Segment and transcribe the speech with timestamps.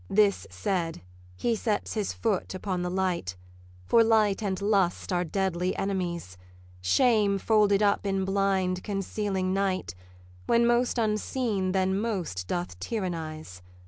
[0.09, 1.03] This said,
[1.35, 3.37] he sets his foot upon the light,
[3.85, 6.39] For light and lust are deadly enemies:
[6.81, 9.93] Shame folded up in blind concealing night,
[10.47, 13.61] When most unseen, then most doth tyrannize.